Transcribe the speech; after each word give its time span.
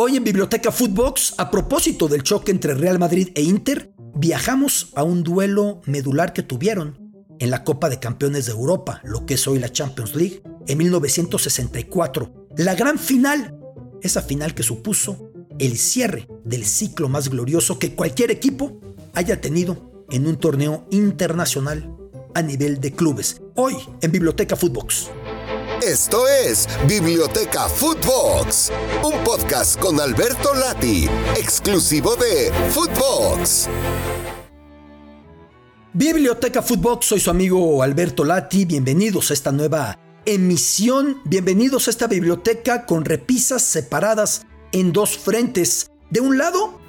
Hoy 0.00 0.16
en 0.16 0.22
Biblioteca 0.22 0.70
Footbox, 0.70 1.34
a 1.38 1.50
propósito 1.50 2.06
del 2.06 2.22
choque 2.22 2.52
entre 2.52 2.74
Real 2.74 3.00
Madrid 3.00 3.30
e 3.34 3.42
Inter, 3.42 3.92
viajamos 4.14 4.92
a 4.94 5.02
un 5.02 5.24
duelo 5.24 5.80
medular 5.86 6.32
que 6.32 6.44
tuvieron 6.44 7.10
en 7.40 7.50
la 7.50 7.64
Copa 7.64 7.88
de 7.88 7.98
Campeones 7.98 8.46
de 8.46 8.52
Europa, 8.52 9.00
lo 9.02 9.26
que 9.26 9.34
es 9.34 9.48
hoy 9.48 9.58
la 9.58 9.72
Champions 9.72 10.14
League, 10.14 10.40
en 10.68 10.78
1964. 10.78 12.46
La 12.58 12.76
gran 12.76 12.96
final, 12.96 13.58
esa 14.00 14.22
final 14.22 14.54
que 14.54 14.62
supuso 14.62 15.32
el 15.58 15.76
cierre 15.76 16.28
del 16.44 16.64
ciclo 16.64 17.08
más 17.08 17.28
glorioso 17.28 17.80
que 17.80 17.96
cualquier 17.96 18.30
equipo 18.30 18.78
haya 19.14 19.40
tenido 19.40 20.04
en 20.12 20.28
un 20.28 20.36
torneo 20.36 20.86
internacional 20.92 21.92
a 22.36 22.42
nivel 22.42 22.80
de 22.80 22.92
clubes. 22.92 23.42
Hoy 23.56 23.74
en 24.00 24.12
Biblioteca 24.12 24.54
Footbox. 24.54 25.10
Esto 25.82 26.26
es 26.26 26.68
Biblioteca 26.88 27.68
Footbox, 27.68 28.72
un 29.04 29.22
podcast 29.22 29.78
con 29.78 30.00
Alberto 30.00 30.52
Lati, 30.52 31.08
exclusivo 31.36 32.16
de 32.16 32.52
Footbox. 32.70 33.68
Biblioteca 35.92 36.62
Footbox, 36.62 37.06
soy 37.06 37.20
su 37.20 37.30
amigo 37.30 37.80
Alberto 37.80 38.24
Lati, 38.24 38.64
bienvenidos 38.64 39.30
a 39.30 39.34
esta 39.34 39.52
nueva 39.52 39.96
emisión, 40.24 41.22
bienvenidos 41.24 41.86
a 41.86 41.90
esta 41.90 42.08
biblioteca 42.08 42.84
con 42.84 43.04
repisas 43.04 43.62
separadas 43.62 44.46
en 44.72 44.92
dos 44.92 45.16
frentes. 45.16 45.92
De 46.10 46.20
un 46.20 46.38
lado, 46.38 46.80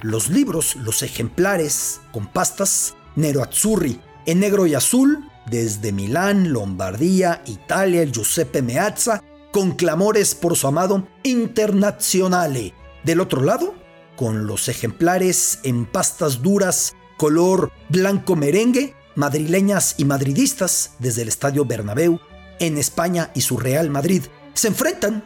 los 0.00 0.30
libros, 0.30 0.76
los 0.76 1.02
ejemplares 1.02 2.00
con 2.10 2.26
pastas 2.26 2.94
Nero 3.16 3.42
Azzurri 3.42 4.00
en 4.24 4.40
negro 4.40 4.66
y 4.66 4.74
azul 4.74 5.27
desde 5.50 5.92
Milán, 5.92 6.52
Lombardía, 6.52 7.42
Italia, 7.46 8.02
el 8.02 8.12
Giuseppe 8.12 8.62
Meazza, 8.62 9.22
con 9.52 9.72
clamores 9.72 10.34
por 10.34 10.56
su 10.56 10.66
amado 10.66 11.06
Internazionale. 11.22 12.74
Del 13.04 13.20
otro 13.20 13.42
lado, 13.42 13.74
con 14.16 14.46
los 14.46 14.68
ejemplares 14.68 15.60
en 15.62 15.86
pastas 15.86 16.42
duras, 16.42 16.94
color 17.16 17.72
blanco 17.88 18.36
merengue, 18.36 18.94
madrileñas 19.14 19.94
y 19.98 20.04
madridistas 20.04 20.92
desde 20.98 21.22
el 21.22 21.28
Estadio 21.28 21.64
Bernabéu, 21.64 22.20
en 22.60 22.76
España 22.76 23.30
y 23.34 23.42
su 23.42 23.56
Real 23.56 23.90
Madrid, 23.90 24.24
se 24.54 24.68
enfrentan 24.68 25.24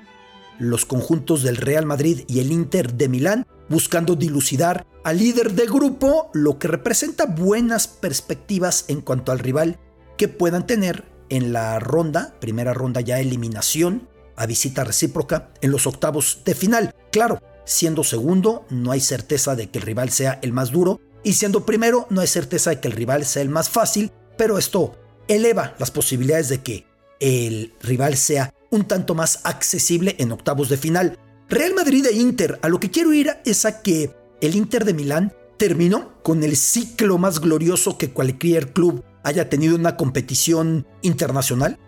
los 0.59 0.84
conjuntos 0.84 1.42
del 1.42 1.57
Real 1.57 1.86
Madrid 1.86 2.25
y 2.29 2.41
el 2.41 2.53
Inter 2.53 2.95
de 2.95 3.09
Milán 3.09 3.47
buscando 3.69 4.14
dilucidar 4.14 4.86
al 5.03 5.19
líder 5.19 5.53
del 5.53 5.69
grupo, 5.69 6.31
lo 6.34 6.59
que 6.59 6.69
representa 6.69 7.27
buenas 7.27 7.89
perspectivas 7.89 8.84
en 8.89 9.01
cuanto 9.01 9.33
al 9.33 9.39
rival 9.39 9.79
que 10.23 10.28
puedan 10.28 10.69
tener 10.69 11.05
en 11.31 11.53
la 11.53 11.81
ronda, 11.81 12.37
primera 12.39 12.73
ronda 12.73 13.01
ya 13.01 13.19
eliminación, 13.19 14.09
a 14.37 14.47
visita 14.47 14.84
recíproca, 14.84 15.53
en 15.62 15.73
los 15.73 15.89
octavos 15.89 16.42
de 16.45 16.55
final. 16.55 16.95
Claro, 17.11 17.41
siendo 17.64 18.05
segundo 18.05 18.64
no 18.70 18.92
hay 18.92 19.01
certeza 19.01 19.56
de 19.56 19.69
que 19.69 19.81
el 19.81 19.84
rival 19.84 20.11
sea 20.11 20.39
el 20.42 20.53
más 20.53 20.70
duro 20.70 21.01
y 21.25 21.33
siendo 21.33 21.67
primero 21.67 22.06
no 22.09 22.20
hay 22.20 22.29
certeza 22.29 22.70
de 22.70 22.79
que 22.79 22.87
el 22.87 22.95
rival 22.95 23.27
sea 23.27 23.42
el 23.42 23.48
más 23.48 23.69
fácil, 23.69 24.12
pero 24.39 24.59
esto 24.59 24.95
eleva 25.27 25.75
las 25.81 25.91
posibilidades 25.91 26.48
de 26.48 26.62
que 26.62 26.86
el 27.19 27.75
rival 27.81 28.17
sea 28.17 28.55
un 28.70 28.84
tanto 28.84 29.17
más 29.17 29.41
accesible 29.42 30.14
en 30.20 30.31
octavos 30.31 30.69
de 30.69 30.77
final. 30.77 31.19
Real 31.48 31.75
Madrid 31.75 32.07
e 32.07 32.12
Inter, 32.12 32.61
a 32.62 32.69
lo 32.69 32.79
que 32.79 32.92
quiero 32.92 33.12
ir 33.12 33.29
es 33.45 33.64
a 33.64 33.83
que 33.83 34.14
el 34.41 34.55
Inter 34.55 34.84
de 34.84 34.95
Milán 34.95 35.33
terminó 35.57 36.23
con 36.23 36.45
el 36.45 36.57
ciclo 36.57 37.19
más 37.19 37.41
glorioso 37.41 37.98
que 37.98 38.12
cualquier 38.12 38.73
club 38.73 39.03
haya 39.23 39.48
tenido 39.48 39.77
una 39.77 39.97
competición 39.97 40.87
internacional. 41.03 41.78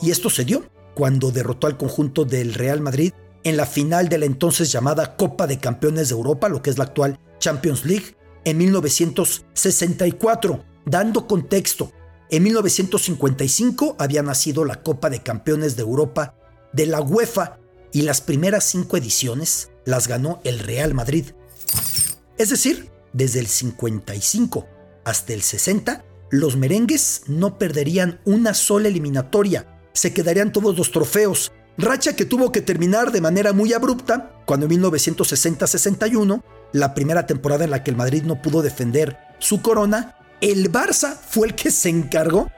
Y 0.00 0.10
esto 0.10 0.30
se 0.30 0.44
dio 0.44 0.64
cuando 0.94 1.30
derrotó 1.30 1.66
al 1.66 1.76
conjunto 1.76 2.24
del 2.24 2.54
Real 2.54 2.80
Madrid 2.80 3.12
en 3.44 3.56
la 3.56 3.66
final 3.66 4.08
de 4.08 4.18
la 4.18 4.26
entonces 4.26 4.72
llamada 4.72 5.16
Copa 5.16 5.46
de 5.46 5.58
Campeones 5.58 6.08
de 6.08 6.14
Europa, 6.14 6.48
lo 6.48 6.62
que 6.62 6.70
es 6.70 6.78
la 6.78 6.84
actual 6.84 7.20
Champions 7.38 7.84
League, 7.84 8.16
en 8.44 8.58
1964. 8.58 10.64
Dando 10.84 11.26
contexto, 11.26 11.92
en 12.30 12.42
1955 12.44 13.96
había 13.98 14.22
nacido 14.22 14.64
la 14.64 14.82
Copa 14.82 15.10
de 15.10 15.22
Campeones 15.22 15.76
de 15.76 15.82
Europa 15.82 16.36
de 16.72 16.86
la 16.86 17.00
UEFA 17.00 17.58
y 17.92 18.02
las 18.02 18.20
primeras 18.20 18.64
cinco 18.64 18.96
ediciones 18.96 19.70
las 19.84 20.08
ganó 20.08 20.40
el 20.44 20.58
Real 20.58 20.94
Madrid. 20.94 21.26
Es 22.38 22.50
decir, 22.50 22.90
desde 23.12 23.40
el 23.40 23.46
55 23.46 24.66
hasta 25.06 25.32
el 25.32 25.42
60, 25.42 26.04
los 26.30 26.56
merengues 26.56 27.22
no 27.28 27.58
perderían 27.58 28.20
una 28.24 28.54
sola 28.54 28.88
eliminatoria, 28.88 29.80
se 29.92 30.12
quedarían 30.12 30.50
todos 30.50 30.76
los 30.76 30.90
trofeos, 30.90 31.52
racha 31.78 32.16
que 32.16 32.24
tuvo 32.24 32.50
que 32.50 32.60
terminar 32.60 33.12
de 33.12 33.20
manera 33.20 33.52
muy 33.52 33.72
abrupta 33.72 34.42
cuando 34.46 34.66
en 34.66 34.82
1960-61, 34.82 36.42
la 36.72 36.92
primera 36.92 37.24
temporada 37.24 37.64
en 37.64 37.70
la 37.70 37.84
que 37.84 37.92
el 37.92 37.96
Madrid 37.96 38.24
no 38.24 38.42
pudo 38.42 38.62
defender 38.62 39.16
su 39.38 39.62
corona, 39.62 40.16
el 40.40 40.72
Barça 40.72 41.16
fue 41.16 41.46
el 41.46 41.54
que 41.54 41.70
se 41.70 41.88
encargó 41.88 42.50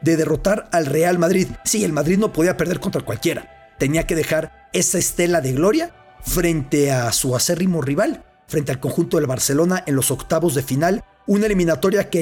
de 0.00 0.16
derrotar 0.16 0.68
al 0.70 0.86
Real 0.86 1.18
Madrid. 1.18 1.48
Sí, 1.64 1.82
el 1.82 1.92
Madrid 1.92 2.18
no 2.18 2.32
podía 2.32 2.56
perder 2.56 2.78
contra 2.78 3.02
cualquiera, 3.02 3.74
tenía 3.80 4.06
que 4.06 4.14
dejar 4.14 4.68
esa 4.72 4.98
estela 4.98 5.40
de 5.40 5.54
gloria 5.54 5.92
frente 6.22 6.92
a 6.92 7.10
su 7.10 7.34
acérrimo 7.34 7.82
rival, 7.82 8.24
frente 8.46 8.70
al 8.70 8.78
conjunto 8.78 9.16
del 9.16 9.26
Barcelona 9.26 9.82
en 9.88 9.96
los 9.96 10.12
octavos 10.12 10.54
de 10.54 10.62
final 10.62 11.04
una 11.26 11.46
eliminatoria 11.46 12.08
que 12.08 12.20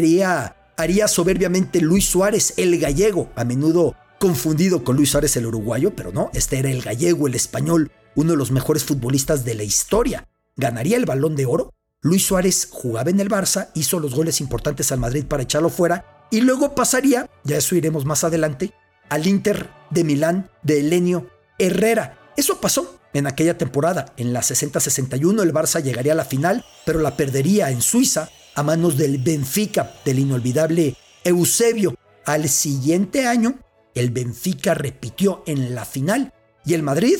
haría, 0.76 1.08
soberbiamente 1.08 1.80
Luis 1.80 2.06
Suárez, 2.06 2.54
el 2.56 2.78
gallego, 2.78 3.30
a 3.36 3.44
menudo 3.44 3.94
confundido 4.18 4.84
con 4.84 4.96
Luis 4.96 5.10
Suárez 5.10 5.36
el 5.36 5.46
uruguayo, 5.46 5.94
pero 5.94 6.12
no, 6.12 6.30
este 6.32 6.58
era 6.58 6.70
el 6.70 6.82
gallego, 6.82 7.26
el 7.26 7.34
español, 7.34 7.92
uno 8.14 8.32
de 8.32 8.38
los 8.38 8.50
mejores 8.50 8.84
futbolistas 8.84 9.44
de 9.44 9.54
la 9.54 9.62
historia. 9.62 10.28
¿Ganaría 10.56 10.96
el 10.96 11.04
balón 11.04 11.36
de 11.36 11.46
oro? 11.46 11.70
Luis 12.00 12.26
Suárez 12.26 12.68
jugaba 12.70 13.10
en 13.10 13.20
el 13.20 13.28
Barça, 13.28 13.68
hizo 13.74 13.98
los 13.98 14.14
goles 14.14 14.40
importantes 14.40 14.92
al 14.92 15.00
Madrid 15.00 15.24
para 15.26 15.42
echarlo 15.42 15.68
fuera 15.68 16.26
y 16.30 16.40
luego 16.40 16.74
pasaría, 16.74 17.28
ya 17.44 17.56
eso 17.56 17.74
iremos 17.76 18.04
más 18.04 18.24
adelante, 18.24 18.72
al 19.08 19.26
Inter 19.26 19.70
de 19.90 20.04
Milán 20.04 20.50
de 20.62 20.80
Elenio 20.80 21.30
Herrera. 21.58 22.18
Eso 22.36 22.60
pasó 22.60 22.98
en 23.12 23.26
aquella 23.26 23.56
temporada. 23.56 24.12
En 24.16 24.32
la 24.32 24.40
60-61 24.40 25.42
el 25.42 25.52
Barça 25.52 25.82
llegaría 25.82 26.12
a 26.12 26.16
la 26.16 26.24
final, 26.24 26.64
pero 26.84 27.00
la 27.00 27.16
perdería 27.16 27.70
en 27.70 27.80
Suiza 27.82 28.30
a 28.54 28.62
manos 28.62 28.96
del 28.96 29.18
Benfica, 29.18 29.94
del 30.04 30.20
inolvidable 30.20 30.96
Eusebio. 31.24 31.94
Al 32.24 32.48
siguiente 32.48 33.26
año, 33.26 33.58
el 33.94 34.10
Benfica 34.10 34.74
repitió 34.74 35.42
en 35.46 35.74
la 35.74 35.84
final 35.84 36.32
y 36.64 36.74
el 36.74 36.82
Madrid 36.82 37.18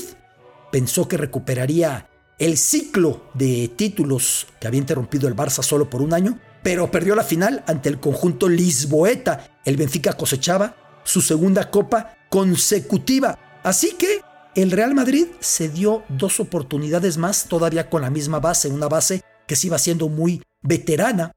pensó 0.71 1.07
que 1.07 1.17
recuperaría 1.17 2.09
el 2.39 2.57
ciclo 2.57 3.31
de 3.35 3.69
títulos 3.77 4.47
que 4.61 4.67
había 4.67 4.81
interrumpido 4.81 5.29
el 5.29 5.37
Barça 5.37 5.63
solo 5.63 5.89
por 5.89 6.03
un 6.03 6.13
año, 6.13 6.39
pero 6.63 6.91
perdió 6.91 7.15
la 7.15 7.23
final 7.23 7.63
ante 7.67 7.89
el 7.89 8.01
conjunto 8.01 8.49
lisboeta. 8.49 9.61
El 9.65 9.77
Benfica 9.77 10.15
cosechaba 10.15 10.75
su 11.05 11.21
segunda 11.21 11.71
copa 11.71 12.17
consecutiva. 12.29 13.39
Así 13.63 13.93
que 13.93 14.21
el 14.55 14.71
Real 14.71 14.95
Madrid 14.95 15.27
se 15.41 15.69
dio 15.69 16.03
dos 16.09 16.41
oportunidades 16.41 17.19
más, 17.19 17.47
todavía 17.49 17.91
con 17.91 18.03
la 18.03 18.11
misma 18.11 18.41
base, 18.41 18.69
una 18.69 18.89
base 18.89 19.23
que 19.47 19.57
se 19.57 19.67
iba 19.69 19.79
siendo 19.79 20.09
muy 20.09 20.43
veterana 20.65 21.33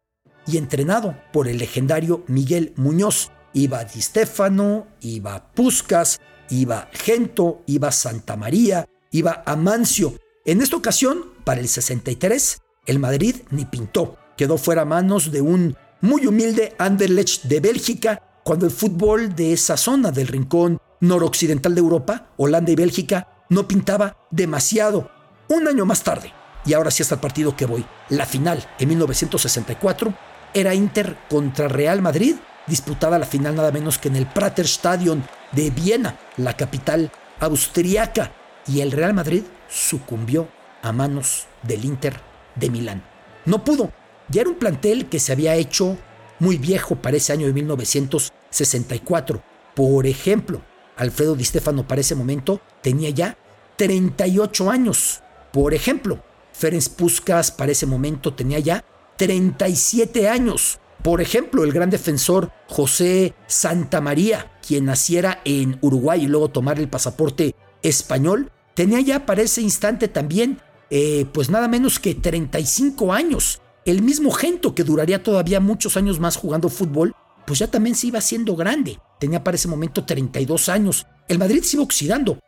y 0.47 0.57
entrenado 0.57 1.15
por 1.31 1.47
el 1.47 1.59
legendario 1.59 2.23
Miguel 2.27 2.73
Muñoz. 2.77 3.31
Iba 3.53 3.83
Di 3.83 4.01
Stefano, 4.01 4.87
iba 5.01 5.51
Puscas, 5.53 6.19
iba 6.49 6.89
Gento, 6.93 7.61
iba 7.67 7.91
Santa 7.91 8.35
María, 8.35 8.87
iba 9.11 9.43
Amancio. 9.45 10.15
En 10.45 10.61
esta 10.61 10.77
ocasión, 10.77 11.33
para 11.43 11.59
el 11.59 11.67
63, 11.67 12.61
el 12.85 12.99
Madrid 12.99 13.35
ni 13.51 13.65
pintó. 13.65 14.17
Quedó 14.37 14.57
fuera 14.57 14.83
a 14.83 14.85
manos 14.85 15.31
de 15.31 15.41
un 15.41 15.75
muy 16.01 16.25
humilde 16.27 16.75
Anderlecht 16.77 17.43
de 17.43 17.59
Bélgica 17.59 18.21
cuando 18.43 18.65
el 18.65 18.71
fútbol 18.71 19.35
de 19.35 19.53
esa 19.53 19.75
zona 19.75 20.11
del 20.11 20.27
rincón 20.27 20.79
noroccidental 21.01 21.75
de 21.75 21.81
Europa, 21.81 22.31
Holanda 22.37 22.71
y 22.71 22.75
Bélgica, 22.75 23.27
no 23.49 23.67
pintaba 23.67 24.17
demasiado. 24.31 25.11
Un 25.49 25.67
año 25.67 25.85
más 25.85 26.03
tarde, 26.03 26.33
y 26.67 26.73
ahora 26.73 26.91
sí 26.91 27.01
hasta 27.01 27.15
el 27.15 27.21
partido 27.21 27.55
que 27.55 27.65
voy. 27.65 27.85
La 28.09 28.25
final, 28.25 28.63
en 28.77 28.89
1964, 28.89 30.13
era 30.53 30.75
Inter 30.75 31.17
contra 31.29 31.69
Real 31.69 32.01
Madrid, 32.01 32.35
disputada 32.67 33.17
la 33.17 33.25
final 33.25 33.55
nada 33.55 33.71
menos 33.71 33.97
que 33.97 34.09
en 34.09 34.17
el 34.17 34.27
Praterstadion 34.27 35.23
de 35.53 35.69
Viena, 35.71 36.19
la 36.35 36.55
capital 36.55 37.09
austriaca. 37.39 38.33
Y 38.67 38.81
el 38.81 38.91
Real 38.91 39.13
Madrid 39.13 39.43
sucumbió 39.69 40.49
a 40.81 40.91
manos 40.91 41.47
del 41.63 41.85
Inter 41.85 42.19
de 42.55 42.69
Milán. 42.69 43.01
No 43.45 43.63
pudo. 43.63 43.93
Ya 44.29 44.41
era 44.41 44.49
un 44.49 44.57
plantel 44.57 45.07
que 45.07 45.21
se 45.21 45.31
había 45.31 45.55
hecho 45.55 45.97
muy 46.39 46.57
viejo 46.57 46.97
para 46.97 47.15
ese 47.15 47.31
año 47.31 47.47
de 47.47 47.53
1964. 47.53 49.41
Por 49.73 50.05
ejemplo, 50.05 50.61
Alfredo 50.97 51.35
Di 51.35 51.45
Stefano 51.45 51.87
para 51.87 52.01
ese 52.01 52.15
momento 52.15 52.59
tenía 52.81 53.09
ya 53.09 53.37
38 53.77 54.69
años. 54.69 55.21
Por 55.53 55.73
ejemplo, 55.73 56.21
Ferenc 56.57 56.89
Puskas 56.89 57.51
para 57.51 57.71
ese 57.71 57.85
momento 57.85 58.33
tenía 58.33 58.59
ya 58.59 58.83
37 59.17 60.27
años. 60.27 60.79
Por 61.03 61.21
ejemplo, 61.21 61.63
el 61.63 61.71
gran 61.71 61.89
defensor 61.89 62.51
José 62.67 63.35
Santa 63.45 64.01
María, 64.01 64.51
quien 64.65 64.85
naciera 64.85 65.41
en 65.45 65.77
Uruguay 65.81 66.23
y 66.23 66.27
luego 66.27 66.49
tomar 66.49 66.79
el 66.79 66.89
pasaporte 66.89 67.55
español, 67.83 68.51
tenía 68.73 68.99
ya 69.01 69.25
para 69.25 69.43
ese 69.43 69.61
instante 69.61 70.07
también, 70.07 70.59
eh, 70.89 71.25
pues 71.31 71.49
nada 71.49 71.67
menos 71.67 71.99
que 71.99 72.15
35 72.15 73.13
años. 73.13 73.61
El 73.85 74.01
mismo 74.01 74.31
Gento, 74.31 74.75
que 74.75 74.83
duraría 74.83 75.23
todavía 75.23 75.59
muchos 75.59 75.95
años 75.95 76.19
más 76.19 76.35
jugando 76.35 76.69
fútbol, 76.69 77.13
pues 77.45 77.59
ya 77.59 77.67
también 77.67 77.95
se 77.95 78.07
iba 78.07 78.19
haciendo 78.19 78.55
grande. 78.55 78.99
Tenía 79.19 79.43
para 79.43 79.55
ese 79.55 79.69
momento 79.69 80.03
32 80.03 80.67
años. 80.67 81.05
El 81.27 81.39
Madrid 81.39 81.63
se 81.63 81.77
iba 81.77 81.83
oxidando, 81.83 82.39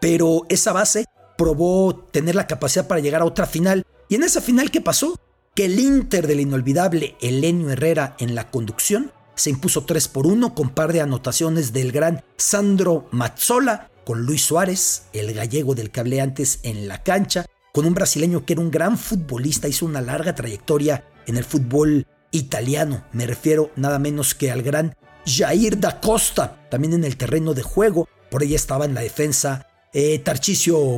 pero 0.00 0.42
esa 0.48 0.72
base 0.72 1.06
probó 1.36 1.94
tener 2.10 2.34
la 2.34 2.46
capacidad 2.46 2.86
para 2.86 3.00
llegar 3.00 3.22
a 3.22 3.26
otra 3.26 3.46
final. 3.46 3.84
Y 4.08 4.14
en 4.14 4.22
esa 4.22 4.40
final, 4.40 4.70
¿qué 4.70 4.80
pasó? 4.80 5.18
Que 5.54 5.66
el 5.66 5.78
Inter 5.78 6.26
del 6.26 6.40
inolvidable 6.40 7.16
Elenio 7.20 7.70
Herrera 7.70 8.16
en 8.18 8.34
la 8.34 8.50
conducción 8.50 9.12
se 9.34 9.50
impuso 9.50 9.84
3 9.84 10.08
por 10.08 10.26
1 10.26 10.54
con 10.54 10.70
par 10.70 10.92
de 10.92 11.02
anotaciones 11.02 11.72
del 11.72 11.92
gran 11.92 12.24
Sandro 12.36 13.06
Mazzola, 13.10 13.90
con 14.04 14.22
Luis 14.22 14.42
Suárez, 14.42 15.04
el 15.12 15.34
gallego 15.34 15.74
del 15.74 15.90
que 15.90 16.00
hablé 16.00 16.20
antes 16.20 16.60
en 16.62 16.88
la 16.88 17.02
cancha, 17.02 17.44
con 17.72 17.86
un 17.86 17.94
brasileño 17.94 18.46
que 18.46 18.54
era 18.54 18.62
un 18.62 18.70
gran 18.70 18.96
futbolista, 18.96 19.68
hizo 19.68 19.84
una 19.84 20.00
larga 20.00 20.34
trayectoria 20.34 21.04
en 21.26 21.36
el 21.36 21.44
fútbol 21.44 22.06
italiano, 22.30 23.04
me 23.12 23.26
refiero 23.26 23.70
nada 23.76 23.98
menos 23.98 24.34
que 24.34 24.50
al 24.50 24.62
gran 24.62 24.94
Jair 25.26 25.80
da 25.80 26.00
Costa, 26.00 26.66
también 26.70 26.94
en 26.94 27.04
el 27.04 27.16
terreno 27.16 27.52
de 27.52 27.62
juego, 27.62 28.08
por 28.30 28.42
ella 28.42 28.56
estaba 28.56 28.84
en 28.84 28.94
la 28.94 29.00
defensa 29.00 29.66
eh, 29.98 30.22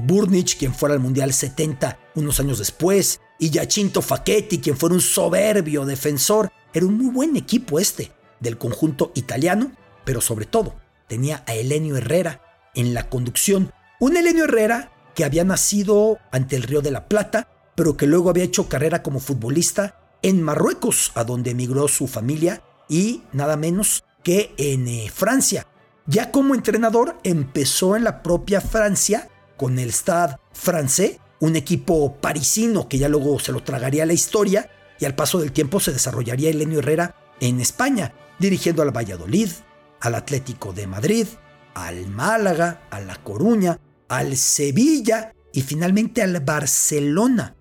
Burnich, 0.02 0.58
quien 0.58 0.74
fuera 0.74 0.94
al 0.94 1.00
Mundial 1.00 1.32
70 1.32 1.98
unos 2.16 2.40
años 2.40 2.58
después, 2.58 3.20
y 3.38 3.50
Giacinto 3.50 4.02
Facchetti, 4.02 4.58
quien 4.58 4.76
fuera 4.76 4.96
un 4.96 5.00
soberbio 5.00 5.84
defensor. 5.84 6.50
Era 6.74 6.84
un 6.84 6.98
muy 6.98 7.06
buen 7.12 7.36
equipo 7.36 7.78
este 7.78 8.10
del 8.40 8.58
conjunto 8.58 9.12
italiano, 9.14 9.70
pero 10.04 10.20
sobre 10.20 10.46
todo 10.46 10.74
tenía 11.06 11.44
a 11.46 11.54
Elenio 11.54 11.96
Herrera 11.96 12.42
en 12.74 12.92
la 12.92 13.08
conducción. 13.08 13.72
Un 14.00 14.16
Elenio 14.16 14.44
Herrera 14.44 14.90
que 15.14 15.24
había 15.24 15.44
nacido 15.44 16.18
ante 16.32 16.56
el 16.56 16.64
Río 16.64 16.80
de 16.80 16.90
la 16.90 17.06
Plata, 17.06 17.48
pero 17.76 17.96
que 17.96 18.08
luego 18.08 18.30
había 18.30 18.44
hecho 18.44 18.68
carrera 18.68 19.04
como 19.04 19.20
futbolista 19.20 20.00
en 20.22 20.42
Marruecos, 20.42 21.12
a 21.14 21.22
donde 21.22 21.52
emigró 21.52 21.86
su 21.86 22.08
familia, 22.08 22.62
y 22.88 23.22
nada 23.32 23.56
menos 23.56 24.02
que 24.24 24.54
en 24.58 24.88
eh, 24.88 25.08
Francia. 25.14 25.68
Ya 26.10 26.30
como 26.30 26.54
entrenador 26.54 27.18
empezó 27.22 27.94
en 27.94 28.04
la 28.04 28.22
propia 28.22 28.62
Francia 28.62 29.28
con 29.58 29.78
el 29.78 29.92
Stade 29.92 30.36
francés, 30.52 31.18
un 31.38 31.54
equipo 31.54 32.16
parisino 32.16 32.88
que 32.88 32.96
ya 32.96 33.10
luego 33.10 33.38
se 33.38 33.52
lo 33.52 33.62
tragaría 33.62 34.06
la 34.06 34.14
historia 34.14 34.70
y 34.98 35.04
al 35.04 35.14
paso 35.14 35.38
del 35.38 35.52
tiempo 35.52 35.80
se 35.80 35.92
desarrollaría 35.92 36.48
Elenio 36.48 36.78
Herrera 36.78 37.14
en 37.40 37.60
España, 37.60 38.14
dirigiendo 38.38 38.80
al 38.80 38.96
Valladolid, 38.96 39.50
al 40.00 40.14
Atlético 40.14 40.72
de 40.72 40.86
Madrid, 40.86 41.26
al 41.74 42.06
Málaga, 42.08 42.88
a 42.90 43.00
La 43.00 43.16
Coruña, 43.16 43.78
al 44.08 44.38
Sevilla 44.38 45.34
y 45.52 45.60
finalmente 45.60 46.22
al 46.22 46.40
Barcelona. 46.40 47.54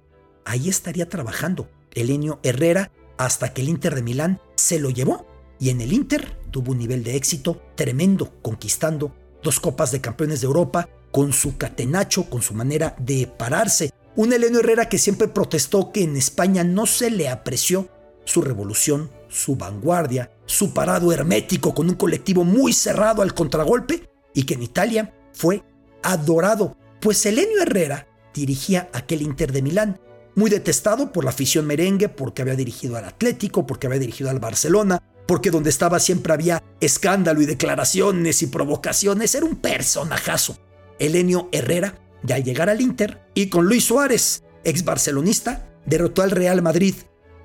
Ahí 0.46 0.70
estaría 0.70 1.10
trabajando 1.10 1.70
Elenio 1.94 2.40
Herrera 2.44 2.92
hasta 3.18 3.54
que 3.54 3.62
el 3.62 3.68
Inter 3.68 3.94
de 3.94 4.04
Milán 4.04 4.40
se 4.56 4.80
lo 4.80 4.90
llevó 4.90 5.28
y 5.60 5.70
en 5.70 5.82
el 5.82 5.94
Inter 5.94 6.38
tuvo 6.52 6.72
un 6.72 6.80
nivel 6.80 7.04
de 7.04 7.16
éxito 7.16 7.62
tremendo, 7.76 8.34
conquistando 8.42 9.14
dos 9.44 9.60
copas 9.60 9.92
de 9.92 10.02
campeones 10.02 10.42
de 10.42 10.48
Europa 10.48 10.90
con 11.12 11.34
su 11.34 11.58
catenacho, 11.58 12.30
con 12.30 12.42
su 12.42 12.54
manera 12.54 12.96
de 13.00 13.28
pararse. 13.28 13.92
Un 14.16 14.34
Elenio 14.34 14.60
Herrera 14.60 14.90
que 14.90 14.98
siempre 14.98 15.28
protestó 15.28 15.92
que 15.92 16.04
en 16.04 16.18
España 16.18 16.64
no 16.64 16.86
se 16.86 17.12
le 17.12 17.30
apreció 17.30 17.90
su 18.26 18.42
revolución, 18.42 19.10
su 19.30 19.56
vanguardia, 19.56 20.32
su 20.46 20.74
parado 20.74 21.12
hermético 21.12 21.74
con 21.74 21.90
un 21.90 21.96
colectivo 21.96 22.44
muy 22.44 22.74
cerrado 22.74 23.22
al 23.22 23.34
contragolpe 23.34 24.10
y 24.34 24.44
que 24.44 24.56
en 24.56 24.64
Italia 24.64 25.14
fue 25.34 25.64
adorado, 26.04 26.76
pues 27.02 27.26
Elenio 27.26 27.62
Herrera 27.62 28.08
dirigía 28.34 28.90
aquel 28.94 29.22
Inter 29.22 29.52
de 29.52 29.62
Milán, 29.62 30.00
muy 30.36 30.50
detestado 30.50 31.12
por 31.12 31.24
la 31.24 31.32
afición 31.32 31.66
merengue 31.66 32.10
porque 32.10 32.44
había 32.44 32.56
dirigido 32.56 32.98
al 32.98 33.06
Atlético, 33.06 33.66
porque 33.66 33.88
había 33.88 34.00
dirigido 34.00 34.30
al 34.30 34.40
Barcelona, 34.40 35.02
porque 35.28 35.52
donde 35.52 35.70
estaba 35.70 36.00
siempre 36.00 36.34
había 36.34 36.64
escándalo 36.80 37.42
y 37.42 37.46
declaraciones 37.46 38.42
y 38.42 38.48
provocaciones, 38.48 39.36
era 39.36 39.46
un 39.46 39.58
personajazo. 39.58 40.58
Elenio 41.00 41.50
Herrera, 41.52 42.00
de 42.24 42.34
al 42.34 42.44
llegar 42.44 42.70
al 42.70 42.82
Inter, 42.82 43.22
y 43.34 43.50
con 43.50 43.66
Luis 43.66 43.86
Suárez, 43.86 44.44
ex 44.64 44.84
barcelonista, 44.84 45.70
derrotó 45.86 46.24
al 46.24 46.32
Real 46.32 46.62
Madrid. 46.62 46.96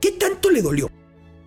¿Qué 0.00 0.12
tanto 0.12 0.50
le 0.50 0.62
dolió? 0.62 0.90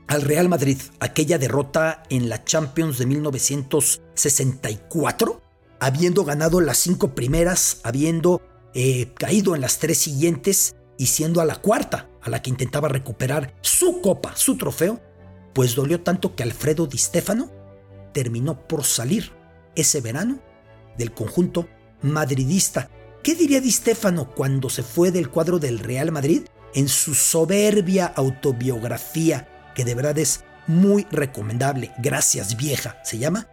al 0.07 0.21
Real 0.21 0.47
Madrid 0.49 0.77
aquella 0.99 1.37
derrota 1.37 2.01
en 2.09 2.27
la 2.29 2.43
Champions 2.43 2.97
de 2.97 3.05
1964, 3.05 5.41
habiendo 5.79 6.25
ganado 6.25 6.59
las 6.61 6.77
cinco 6.77 7.13
primeras, 7.15 7.79
habiendo 7.83 8.41
eh, 8.73 9.13
caído 9.15 9.55
en 9.55 9.61
las 9.61 9.79
tres 9.79 9.99
siguientes 9.99 10.75
y 10.97 11.07
siendo 11.07 11.41
a 11.41 11.45
la 11.45 11.57
cuarta 11.57 12.07
a 12.21 12.29
la 12.29 12.41
que 12.41 12.49
intentaba 12.49 12.88
recuperar 12.88 13.53
su 13.61 13.99
copa, 14.01 14.33
su 14.35 14.55
trofeo, 14.57 15.01
pues 15.55 15.73
dolió 15.73 16.01
tanto 16.01 16.35
que 16.35 16.43
Alfredo 16.43 16.85
Di 16.85 16.97
Stefano 16.97 17.49
terminó 18.11 18.67
por 18.67 18.83
salir 18.83 19.31
ese 19.73 20.01
verano 20.01 20.39
del 20.97 21.13
conjunto 21.13 21.69
madridista. 22.01 22.89
¿Qué 23.23 23.35
diría 23.35 23.61
Di 23.61 23.71
Stefano 23.71 24.29
cuando 24.35 24.69
se 24.69 24.83
fue 24.83 25.11
del 25.11 25.29
cuadro 25.29 25.57
del 25.57 25.79
Real 25.79 26.11
Madrid? 26.11 26.43
En 26.73 26.89
su 26.89 27.15
soberbia 27.15 28.05
autobiografía 28.05 29.71
que 29.73 29.85
de 29.85 29.95
verdad 29.95 30.17
es 30.17 30.43
muy 30.67 31.07
recomendable. 31.09 31.93
Gracias 31.99 32.57
vieja, 32.57 32.97
se 33.05 33.17
llama. 33.17 33.47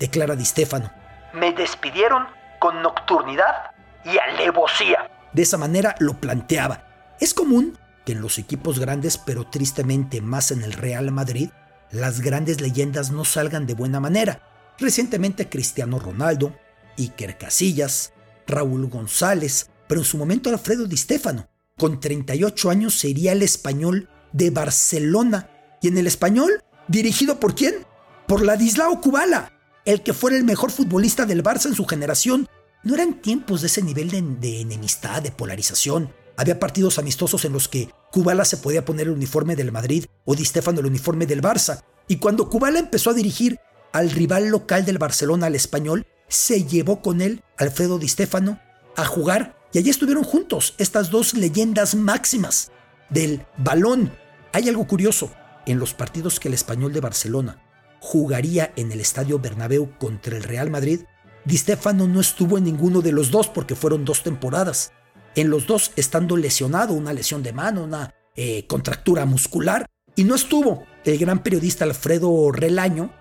Declara 0.00 0.34
Di 0.34 0.44
Stefano. 0.44 0.90
Me 1.32 1.52
despidieron 1.52 2.26
con 2.58 2.82
nocturnidad 2.82 3.70
y 4.04 4.18
alevosía. 4.18 5.08
De 5.32 5.42
esa 5.42 5.58
manera 5.58 5.94
lo 6.00 6.14
planteaba. 6.14 7.14
Es 7.20 7.32
común 7.32 7.78
que 8.06 8.12
en 8.12 8.22
los 8.22 8.38
equipos 8.38 8.78
grandes, 8.78 9.18
pero 9.18 9.46
tristemente 9.46 10.22
más 10.22 10.52
en 10.52 10.62
el 10.62 10.72
Real 10.72 11.10
Madrid, 11.10 11.50
las 11.90 12.20
grandes 12.20 12.60
leyendas 12.60 13.10
no 13.10 13.24
salgan 13.24 13.66
de 13.66 13.74
buena 13.74 14.00
manera. 14.00 14.40
Recientemente 14.78 15.48
Cristiano 15.48 15.98
Ronaldo, 15.98 16.56
Iker 16.96 17.36
Casillas, 17.36 18.12
Raúl 18.46 18.88
González, 18.88 19.68
pero 19.88 20.00
en 20.00 20.06
su 20.06 20.16
momento 20.16 20.48
Alfredo 20.48 20.86
Di 20.86 20.96
Stefano. 20.96 21.48
Con 21.76 22.00
38 22.00 22.70
años 22.70 22.98
sería 22.98 23.32
el 23.32 23.42
español 23.42 24.08
de 24.32 24.50
Barcelona 24.50 25.50
y 25.82 25.88
en 25.88 25.98
el 25.98 26.06
español, 26.06 26.62
dirigido 26.88 27.40
por 27.40 27.54
quién? 27.54 27.86
Por 28.26 28.44
Ladislao 28.44 29.00
Kubala, 29.00 29.52
el 29.84 30.02
que 30.02 30.14
fuera 30.14 30.36
el 30.36 30.44
mejor 30.44 30.70
futbolista 30.70 31.26
del 31.26 31.42
Barça 31.42 31.66
en 31.66 31.74
su 31.74 31.84
generación. 31.86 32.48
No 32.82 32.94
eran 32.94 33.20
tiempos 33.20 33.60
de 33.60 33.66
ese 33.66 33.82
nivel 33.82 34.10
de, 34.40 34.60
enemistad, 34.60 35.22
de 35.22 35.32
polarización. 35.32 36.12
Había 36.36 36.60
partidos 36.60 36.98
amistosos 36.98 37.44
en 37.44 37.52
los 37.52 37.68
que 37.68 37.90
Kubala 38.12 38.44
se 38.44 38.58
podía 38.58 38.84
poner 38.84 39.06
el 39.06 39.14
uniforme 39.14 39.56
del 39.56 39.72
Madrid 39.72 40.06
o 40.24 40.34
Di 40.34 40.44
Stefano 40.44 40.80
el 40.80 40.86
uniforme 40.86 41.26
del 41.26 41.42
Barça. 41.42 41.82
Y 42.08 42.16
cuando 42.16 42.48
Kubala 42.50 42.78
empezó 42.78 43.10
a 43.10 43.14
dirigir 43.14 43.58
al 43.92 44.10
rival 44.10 44.48
local 44.48 44.84
del 44.84 44.98
Barcelona, 44.98 45.46
al 45.46 45.54
español, 45.54 46.06
se 46.28 46.64
llevó 46.64 47.00
con 47.00 47.20
él 47.20 47.42
Alfredo 47.56 47.98
Di 47.98 48.08
Stefano 48.08 48.60
a 48.96 49.06
jugar 49.06 49.56
y 49.72 49.78
allí 49.78 49.90
estuvieron 49.90 50.24
juntos 50.24 50.74
estas 50.78 51.10
dos 51.10 51.34
leyendas 51.34 51.94
máximas 51.94 52.70
del 53.10 53.46
balón. 53.56 54.12
Hay 54.52 54.68
algo 54.68 54.86
curioso 54.86 55.30
en 55.66 55.78
los 55.78 55.94
partidos 55.94 56.40
que 56.40 56.48
el 56.48 56.54
español 56.54 56.92
de 56.92 57.00
Barcelona 57.00 57.62
jugaría 58.00 58.72
en 58.76 58.92
el 58.92 59.00
Estadio 59.00 59.38
Bernabéu 59.38 59.90
contra 59.98 60.36
el 60.36 60.44
Real 60.44 60.70
Madrid, 60.70 61.00
Di 61.44 61.56
Stefano 61.56 62.06
no 62.08 62.20
estuvo 62.20 62.58
en 62.58 62.64
ninguno 62.64 63.02
de 63.02 63.12
los 63.12 63.30
dos 63.30 63.48
porque 63.48 63.76
fueron 63.76 64.04
dos 64.04 64.22
temporadas. 64.22 64.92
En 65.36 65.50
los 65.50 65.66
dos 65.66 65.92
estando 65.96 66.36
lesionado, 66.36 66.94
una 66.94 67.12
lesión 67.12 67.42
de 67.42 67.52
mano, 67.52 67.84
una 67.84 68.14
eh, 68.34 68.66
contractura 68.66 69.26
muscular, 69.26 69.86
y 70.16 70.24
no 70.24 70.34
estuvo. 70.34 70.86
El 71.04 71.18
gran 71.18 71.42
periodista 71.42 71.84
Alfredo 71.84 72.50
Relaño 72.50 73.12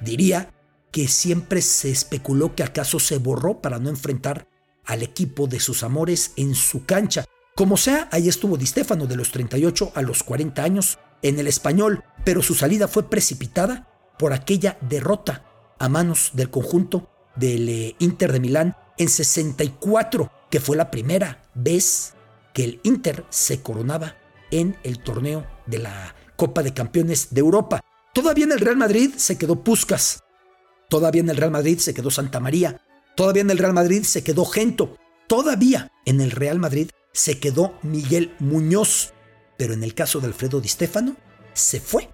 diría 0.00 0.50
que 0.90 1.06
siempre 1.06 1.60
se 1.60 1.90
especuló 1.90 2.54
que 2.54 2.62
acaso 2.62 2.98
se 2.98 3.18
borró 3.18 3.60
para 3.60 3.78
no 3.78 3.90
enfrentar 3.90 4.48
al 4.84 5.02
equipo 5.02 5.46
de 5.46 5.60
sus 5.60 5.82
amores 5.82 6.32
en 6.36 6.54
su 6.54 6.86
cancha. 6.86 7.24
Como 7.54 7.76
sea, 7.76 8.08
ahí 8.10 8.28
estuvo 8.28 8.56
Di 8.56 8.66
Stefano 8.66 9.06
de 9.06 9.16
los 9.16 9.30
38 9.30 9.92
a 9.94 10.02
los 10.02 10.22
40 10.22 10.62
años, 10.62 10.98
en 11.22 11.38
el 11.38 11.46
español, 11.46 12.02
pero 12.24 12.42
su 12.42 12.54
salida 12.54 12.88
fue 12.88 13.08
precipitada 13.08 13.88
por 14.18 14.32
aquella 14.32 14.78
derrota 14.80 15.44
a 15.78 15.88
manos 15.88 16.30
del 16.34 16.50
conjunto 16.50 17.10
del 17.36 17.68
eh, 17.68 17.96
Inter 17.98 18.32
de 18.32 18.40
Milán 18.40 18.76
en 18.98 19.08
64, 19.08 20.30
que 20.54 20.60
fue 20.60 20.76
la 20.76 20.92
primera 20.92 21.42
vez 21.56 22.14
que 22.52 22.62
el 22.62 22.80
Inter 22.84 23.24
se 23.28 23.60
coronaba 23.60 24.14
en 24.52 24.76
el 24.84 25.00
torneo 25.00 25.44
de 25.66 25.78
la 25.78 26.14
Copa 26.36 26.62
de 26.62 26.72
Campeones 26.72 27.34
de 27.34 27.40
Europa. 27.40 27.80
Todavía 28.12 28.44
en 28.44 28.52
el 28.52 28.60
Real 28.60 28.76
Madrid 28.76 29.14
se 29.16 29.36
quedó 29.36 29.64
Puscas, 29.64 30.22
todavía 30.88 31.22
en 31.22 31.30
el 31.30 31.38
Real 31.38 31.50
Madrid 31.50 31.80
se 31.80 31.92
quedó 31.92 32.12
Santa 32.12 32.38
María, 32.38 32.80
todavía 33.16 33.42
en 33.42 33.50
el 33.50 33.58
Real 33.58 33.72
Madrid 33.72 34.04
se 34.04 34.22
quedó 34.22 34.44
Gento, 34.44 34.96
todavía 35.26 35.90
en 36.04 36.20
el 36.20 36.30
Real 36.30 36.60
Madrid 36.60 36.88
se 37.12 37.40
quedó 37.40 37.76
Miguel 37.82 38.36
Muñoz, 38.38 39.12
pero 39.58 39.74
en 39.74 39.82
el 39.82 39.92
caso 39.94 40.20
de 40.20 40.28
Alfredo 40.28 40.60
Di 40.60 40.68
Stefano, 40.68 41.16
se 41.52 41.80
fue. 41.80 42.10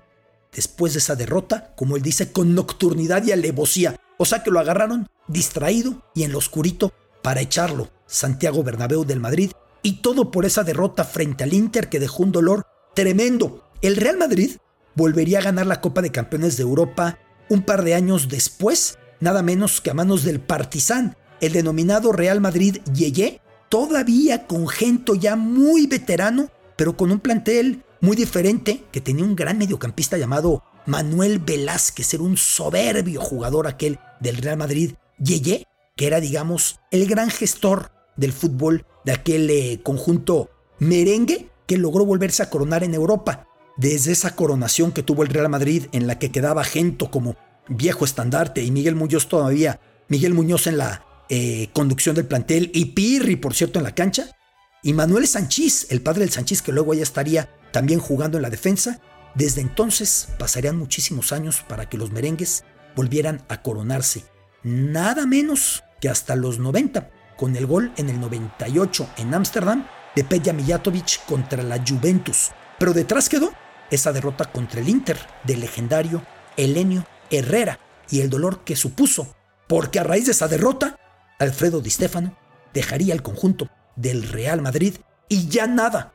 Después 0.50 0.94
de 0.94 1.00
esa 1.00 1.14
derrota, 1.14 1.74
como 1.76 1.94
él 1.94 2.02
dice, 2.02 2.32
con 2.32 2.54
nocturnidad 2.54 3.22
y 3.22 3.32
alevosía. 3.32 4.00
O 4.16 4.24
sea 4.24 4.42
que 4.42 4.50
lo 4.50 4.60
agarraron 4.60 5.08
distraído 5.28 6.10
y 6.14 6.22
en 6.22 6.32
lo 6.32 6.38
oscurito 6.38 6.94
para 7.22 7.42
echarlo 7.42 7.90
Santiago 8.10 8.64
Bernabéu 8.64 9.04
del 9.04 9.20
Madrid 9.20 9.52
y 9.82 10.02
todo 10.02 10.30
por 10.30 10.44
esa 10.44 10.64
derrota 10.64 11.04
frente 11.04 11.44
al 11.44 11.54
Inter 11.54 11.88
que 11.88 12.00
dejó 12.00 12.24
un 12.24 12.32
dolor 12.32 12.66
tremendo. 12.94 13.64
El 13.80 13.96
Real 13.96 14.18
Madrid 14.18 14.56
volvería 14.94 15.38
a 15.38 15.42
ganar 15.42 15.66
la 15.66 15.80
Copa 15.80 16.02
de 16.02 16.10
Campeones 16.10 16.56
de 16.56 16.64
Europa 16.64 17.18
un 17.48 17.62
par 17.62 17.82
de 17.82 17.94
años 17.94 18.28
después, 18.28 18.98
nada 19.20 19.42
menos 19.42 19.80
que 19.80 19.90
a 19.90 19.94
manos 19.94 20.24
del 20.24 20.40
Partizan, 20.40 21.16
el 21.40 21.52
denominado 21.52 22.12
Real 22.12 22.40
Madrid 22.40 22.78
Yeye, 22.92 23.40
todavía 23.68 24.46
con 24.46 24.68
gente 24.68 25.12
ya 25.18 25.36
muy 25.36 25.86
veterano, 25.86 26.50
pero 26.76 26.96
con 26.96 27.10
un 27.10 27.20
plantel 27.20 27.84
muy 28.00 28.16
diferente, 28.16 28.84
que 28.92 29.00
tenía 29.00 29.24
un 29.24 29.36
gran 29.36 29.58
mediocampista 29.58 30.16
llamado 30.16 30.62
Manuel 30.86 31.38
Velázquez, 31.38 32.14
era 32.14 32.22
un 32.22 32.36
soberbio 32.36 33.20
jugador 33.20 33.66
aquel 33.66 33.98
del 34.20 34.36
Real 34.36 34.56
Madrid 34.56 34.94
Yeye, 35.18 35.66
que 35.96 36.06
era 36.06 36.20
digamos 36.20 36.80
el 36.90 37.06
gran 37.06 37.30
gestor 37.30 37.99
del 38.20 38.32
fútbol 38.32 38.86
de 39.04 39.12
aquel 39.12 39.50
eh, 39.50 39.80
conjunto 39.82 40.50
merengue 40.78 41.48
que 41.66 41.78
logró 41.78 42.04
volverse 42.04 42.42
a 42.42 42.50
coronar 42.50 42.84
en 42.84 42.94
Europa. 42.94 43.48
Desde 43.76 44.12
esa 44.12 44.36
coronación 44.36 44.92
que 44.92 45.02
tuvo 45.02 45.22
el 45.22 45.30
Real 45.30 45.48
Madrid 45.48 45.86
en 45.92 46.06
la 46.06 46.18
que 46.18 46.30
quedaba 46.30 46.64
Gento 46.64 47.10
como 47.10 47.36
viejo 47.68 48.04
estandarte 48.04 48.62
y 48.62 48.70
Miguel 48.70 48.94
Muñoz 48.94 49.28
todavía, 49.28 49.80
Miguel 50.08 50.34
Muñoz 50.34 50.66
en 50.66 50.76
la 50.76 51.06
eh, 51.30 51.70
conducción 51.72 52.14
del 52.14 52.26
plantel 52.26 52.70
y 52.74 52.86
Pirri, 52.86 53.36
por 53.36 53.54
cierto, 53.54 53.78
en 53.78 53.84
la 53.84 53.94
cancha, 53.94 54.36
y 54.82 54.92
Manuel 54.92 55.26
Sanchís, 55.26 55.86
el 55.90 56.02
padre 56.02 56.20
del 56.20 56.30
Sanchís, 56.30 56.62
que 56.62 56.72
luego 56.72 56.92
ya 56.92 57.02
estaría 57.02 57.48
también 57.72 58.00
jugando 58.00 58.36
en 58.36 58.42
la 58.42 58.50
defensa. 58.50 59.00
Desde 59.34 59.60
entonces 59.60 60.28
pasarían 60.38 60.76
muchísimos 60.76 61.32
años 61.32 61.64
para 61.68 61.88
que 61.88 61.98
los 61.98 62.10
merengues 62.10 62.64
volvieran 62.96 63.44
a 63.48 63.62
coronarse. 63.62 64.24
Nada 64.62 65.26
menos 65.26 65.84
que 66.00 66.08
hasta 66.08 66.34
los 66.34 66.58
90, 66.58 67.10
con 67.40 67.56
el 67.56 67.66
gol 67.66 67.90
en 67.96 68.10
el 68.10 68.20
98 68.20 69.08
en 69.16 69.32
Ámsterdam 69.32 69.86
de 70.14 70.24
Peja 70.24 70.52
Mijatovic 70.52 71.24
contra 71.24 71.62
la 71.62 71.82
Juventus. 71.82 72.50
Pero 72.78 72.92
detrás 72.92 73.30
quedó 73.30 73.50
esa 73.90 74.12
derrota 74.12 74.44
contra 74.44 74.80
el 74.80 74.90
Inter 74.90 75.16
del 75.44 75.60
legendario 75.60 76.22
Elenio 76.58 77.06
Herrera 77.30 77.78
y 78.10 78.20
el 78.20 78.28
dolor 78.28 78.62
que 78.62 78.76
supuso, 78.76 79.34
porque 79.68 79.98
a 79.98 80.04
raíz 80.04 80.26
de 80.26 80.32
esa 80.32 80.48
derrota, 80.48 80.98
Alfredo 81.38 81.80
Di 81.80 81.88
Stefano 81.88 82.36
dejaría 82.74 83.14
el 83.14 83.22
conjunto 83.22 83.70
del 83.96 84.28
Real 84.28 84.60
Madrid 84.60 84.96
y 85.30 85.48
ya 85.48 85.66
nada, 85.66 86.12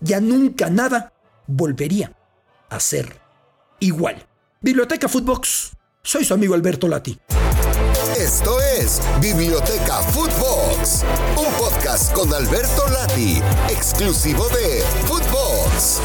ya 0.00 0.20
nunca 0.20 0.70
nada 0.70 1.12
volvería 1.46 2.16
a 2.68 2.80
ser 2.80 3.20
igual. 3.78 4.26
Biblioteca 4.60 5.08
Footbox, 5.08 5.70
soy 6.02 6.24
su 6.24 6.34
amigo 6.34 6.54
Alberto 6.54 6.88
Lati. 6.88 7.16
Esto 8.24 8.58
es 8.58 9.02
Biblioteca 9.20 10.00
Footbox, 10.00 11.04
un 11.36 11.52
podcast 11.58 12.10
con 12.14 12.32
Alberto 12.32 12.88
Lati, 12.88 13.42
exclusivo 13.68 14.48
de 14.48 14.82
Footbox. 15.04 16.00